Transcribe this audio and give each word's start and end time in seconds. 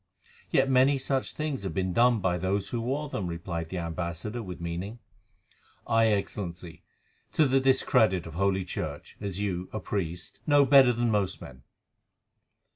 "Yet 0.49 0.67
many 0.67 0.97
such 0.97 1.33
things 1.33 1.61
have 1.61 1.75
been 1.75 1.93
done 1.93 2.21
by 2.21 2.39
those 2.39 2.69
who 2.69 2.81
wore 2.81 3.07
them," 3.07 3.27
replied 3.27 3.69
the 3.69 3.77
ambassador 3.77 4.41
with 4.41 4.59
meaning. 4.59 4.97
"Aye, 5.85 6.07
Excellency, 6.07 6.81
to 7.33 7.45
the 7.45 7.59
discredit 7.59 8.25
of 8.25 8.33
Holy 8.33 8.63
Church, 8.63 9.15
as 9.21 9.39
you, 9.39 9.69
a 9.71 9.79
priest, 9.79 10.39
know 10.47 10.65
better 10.65 10.91
than 10.91 11.11
most 11.11 11.39
men. 11.39 11.61